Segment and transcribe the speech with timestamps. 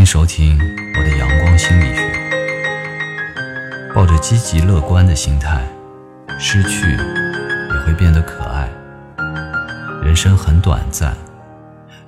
[0.00, 0.58] 欢迎收听
[0.96, 2.10] 我的阳光心理学。
[3.94, 5.62] 抱着积极乐观的心态，
[6.38, 8.66] 失去也会变得可爱。
[10.02, 11.14] 人生很短暂，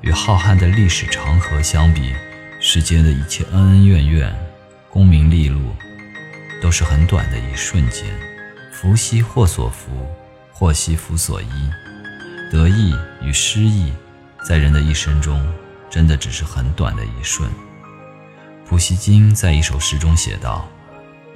[0.00, 2.14] 与浩瀚的历史长河相比，
[2.62, 4.34] 世间的一切恩恩怨怨、
[4.88, 5.60] 功名利禄，
[6.62, 8.06] 都是很短的一瞬间。
[8.72, 9.90] 福兮祸所伏，
[10.50, 11.70] 祸兮福所依。
[12.50, 13.92] 得意与失意，
[14.48, 15.46] 在人的一生中，
[15.90, 17.46] 真的只是很短的一瞬。
[18.72, 20.66] 普希金在一首诗中写道：“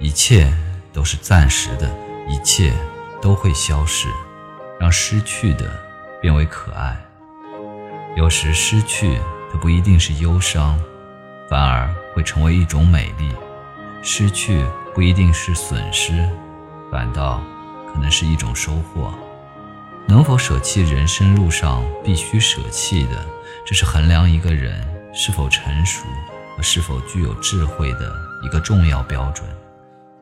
[0.01, 0.51] 一切
[0.91, 1.87] 都是暂时的，
[2.27, 2.73] 一切
[3.21, 4.09] 都会消逝，
[4.81, 5.71] 让失去的
[6.19, 6.97] 变为可爱。
[8.17, 9.21] 有时失去
[9.53, 10.81] 它不一定是忧伤，
[11.47, 13.31] 反而会成为一种美丽。
[14.03, 16.27] 失去不一定是损失，
[16.91, 17.43] 反倒
[17.93, 19.13] 可能是一种收获。”
[20.09, 23.27] 能否舍弃人生路上必须舍弃的，
[23.67, 26.07] 这是衡量一个人是否成熟
[26.57, 28.13] 和是否具有智慧的
[28.43, 29.47] 一个重要标准。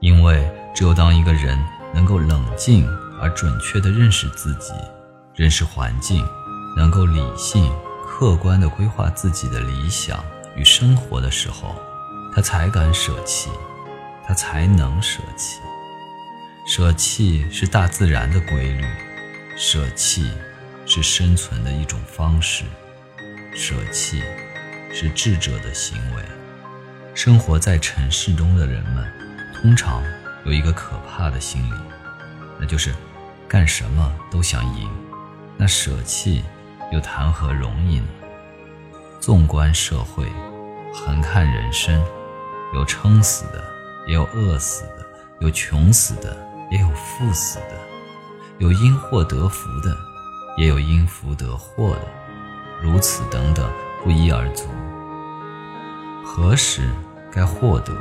[0.01, 1.59] 因为只有当一个人
[1.95, 2.87] 能够冷静
[3.21, 4.73] 而准确地认识自己、
[5.35, 6.27] 认识环境，
[6.77, 7.73] 能够理性、
[8.07, 10.23] 客观地规划自己的理想
[10.57, 11.75] 与生活的时候，
[12.35, 13.49] 他才敢舍弃，
[14.27, 15.61] 他才能舍弃。
[16.67, 18.85] 舍弃是大自然的规律。
[19.57, 20.33] 舍弃
[20.85, 22.65] 是生存的一种方式，
[23.55, 24.23] 舍弃
[24.95, 26.23] 是智者的行为。
[27.15, 29.05] 生活在城市中的人们，
[29.61, 30.03] 通常
[30.45, 31.75] 有一个可怕的心理，
[32.59, 32.95] 那就是
[33.49, 34.89] 干什么都想赢。
[35.57, 36.45] 那舍弃
[36.93, 38.07] 又谈何容易呢？
[39.21, 40.27] 纵观社会，
[40.93, 42.01] 横看人生，
[42.73, 43.63] 有撑死的，
[44.07, 45.05] 也有饿死的；
[45.41, 46.37] 有穷死的，
[46.71, 47.81] 也有富死的。
[48.59, 49.97] 有因祸得福的，
[50.57, 52.09] 也有因福得祸的，
[52.83, 53.69] 如此等等，
[54.03, 54.69] 不一而足。
[56.25, 56.91] 何时
[57.31, 57.95] 该获得，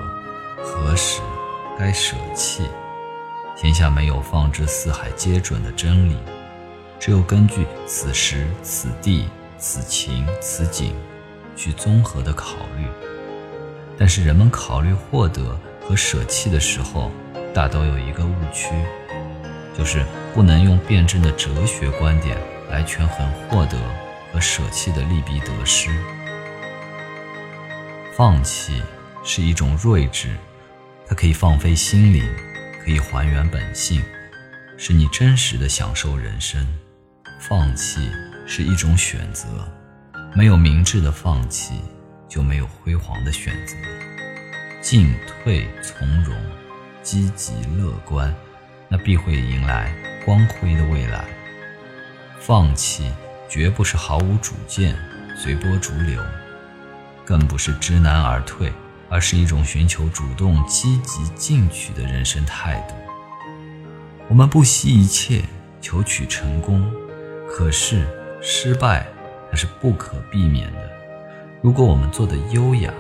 [0.63, 1.21] 何时
[1.77, 2.63] 该舍弃？
[3.55, 6.17] 天下没有放之四海皆准的真理，
[6.99, 9.27] 只有根据此时此地
[9.59, 10.95] 此情此景
[11.55, 12.87] 去综合的考虑。
[13.99, 15.55] 但是人们考虑获得
[15.85, 17.11] 和舍弃的时候，
[17.53, 18.69] 大都有一个误区。
[19.77, 22.37] 就是不能用辩证的哲学观点
[22.69, 23.77] 来权衡获得
[24.31, 25.89] 和舍弃的利弊得失。
[28.15, 28.79] 放弃
[29.23, 30.37] 是一种睿智，
[31.07, 32.23] 它可以放飞心灵，
[32.85, 34.03] 可以还原本性，
[34.77, 36.63] 使你真实的享受人生。
[37.39, 38.07] 放弃
[38.45, 39.47] 是一种选择，
[40.35, 41.81] 没有明智的放弃，
[42.29, 43.75] 就没有辉煌的选择。
[44.79, 46.35] 进退从容，
[47.01, 48.31] 积极乐观。
[48.87, 49.91] 那必会迎来
[50.23, 51.25] 光辉的未来。
[52.39, 53.11] 放弃
[53.49, 54.95] 绝不是毫无主见、
[55.35, 56.23] 随波逐流，
[57.25, 58.71] 更不是知难而退，
[59.09, 62.95] 而是一种寻求主动、积极进取的人生态度。
[64.29, 65.43] 我们不惜一切
[65.81, 66.89] 求取成功，
[67.49, 68.05] 可是
[68.41, 69.05] 失败
[69.49, 70.89] 它是不可避免的。
[71.61, 72.91] 如果我们做的优雅，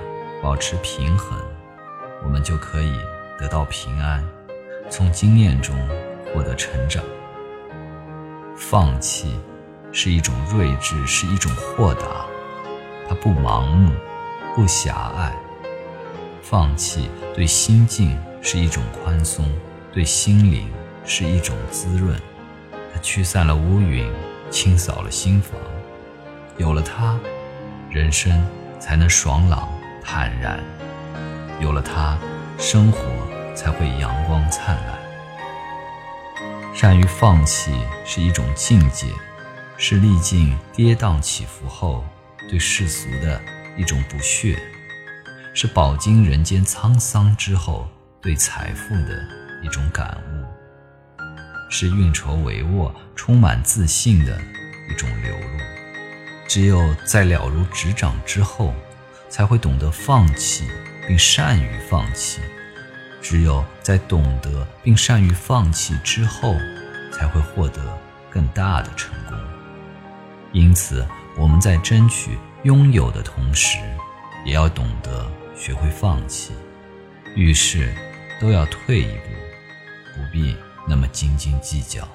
[0.41, 1.37] 保持平衡，
[2.23, 2.93] 我们就可以
[3.39, 4.23] 得到平安。
[4.89, 5.75] 从经验中
[6.25, 7.03] 获得成长。
[8.55, 9.39] 放弃
[9.91, 12.25] 是一种睿智，是一种豁达，
[13.09, 13.91] 它不盲目，
[14.55, 15.33] 不狭隘。
[16.41, 19.45] 放弃对心境是一种宽松，
[19.91, 20.71] 对心灵
[21.05, 22.19] 是一种滋润。
[22.93, 24.11] 它驱散了乌云，
[24.49, 25.59] 清扫了心房。
[26.57, 27.17] 有了它，
[27.89, 28.45] 人生
[28.79, 29.67] 才能爽朗
[30.03, 30.59] 坦然；
[31.59, 32.17] 有了它，
[32.57, 32.99] 生活。
[33.55, 34.99] 才会阳光灿烂。
[36.73, 37.71] 善于放弃
[38.03, 39.05] 是一种境界，
[39.77, 42.03] 是历尽跌宕起伏后
[42.49, 43.39] 对世俗的
[43.77, 44.57] 一种不屑，
[45.53, 47.87] 是饱经人间沧桑之后
[48.21, 49.23] 对财富的
[49.63, 50.45] 一种感悟，
[51.69, 54.39] 是运筹帷幄、充满自信的
[54.89, 55.59] 一种流露。
[56.47, 58.73] 只有在了如指掌之后，
[59.29, 60.67] 才会懂得放弃，
[61.07, 62.41] 并善于放弃。
[63.21, 66.55] 只有在懂得并善于放弃之后，
[67.11, 67.81] 才会获得
[68.29, 69.35] 更大的成功。
[70.51, 73.79] 因此，我们在争取拥有的同时，
[74.45, 76.53] 也要懂得学会放弃。
[77.35, 77.93] 遇事
[78.39, 79.29] 都要退一步，
[80.15, 80.55] 不必
[80.87, 82.07] 那么斤斤计较。